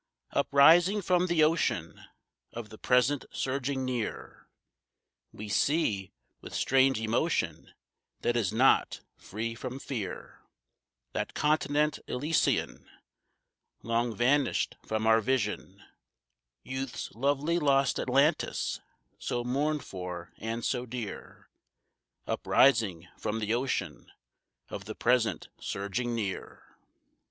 Uprising 0.31 0.99
from 1.03 1.27
the 1.27 1.43
ocean 1.43 2.01
of 2.53 2.69
the 2.69 2.79
present 2.79 3.23
surging 3.31 3.85
near, 3.85 4.47
We 5.31 5.47
see, 5.47 6.11
with 6.41 6.55
strange 6.55 6.99
emotion 6.99 7.73
that 8.21 8.35
is 8.35 8.51
not 8.51 9.01
free 9.15 9.53
from 9.53 9.77
fear, 9.77 10.41
That 11.13 11.35
continent 11.35 11.99
Elysian 12.07 12.89
Long 13.83 14.15
vanished 14.15 14.75
from 14.83 15.05
our 15.05 15.21
vision, 15.21 15.83
Youth's 16.63 17.11
lovely 17.13 17.59
lost 17.59 17.99
Atlantis, 17.99 18.79
so 19.19 19.43
mourned 19.43 19.83
for 19.85 20.33
and 20.39 20.65
so 20.65 20.87
dear, 20.87 21.47
Uprising 22.25 23.07
from 23.19 23.37
the 23.37 23.53
ocean 23.53 24.11
of 24.67 24.85
the 24.85 24.95
present 24.95 25.49
surging 25.59 26.15
near. 26.15 26.75